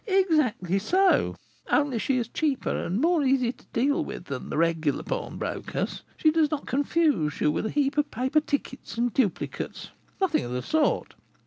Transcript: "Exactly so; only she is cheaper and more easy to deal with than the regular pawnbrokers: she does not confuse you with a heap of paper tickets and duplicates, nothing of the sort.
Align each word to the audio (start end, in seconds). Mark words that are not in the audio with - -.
"Exactly 0.07 0.79
so; 0.79 1.35
only 1.69 1.99
she 1.99 2.17
is 2.17 2.27
cheaper 2.27 2.75
and 2.75 2.99
more 2.99 3.23
easy 3.23 3.51
to 3.51 3.65
deal 3.71 4.03
with 4.03 4.25
than 4.25 4.49
the 4.49 4.57
regular 4.57 5.03
pawnbrokers: 5.03 6.01
she 6.17 6.31
does 6.31 6.49
not 6.49 6.65
confuse 6.65 7.39
you 7.39 7.51
with 7.51 7.67
a 7.67 7.69
heap 7.69 7.99
of 7.99 8.09
paper 8.09 8.39
tickets 8.39 8.97
and 8.97 9.13
duplicates, 9.13 9.91
nothing 10.19 10.43
of 10.43 10.53
the 10.53 10.63
sort. 10.63 11.13